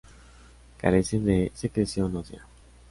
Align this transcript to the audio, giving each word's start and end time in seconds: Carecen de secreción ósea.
Carecen 0.77 1.25
de 1.25 1.51
secreción 1.53 2.15
ósea. 2.15 2.43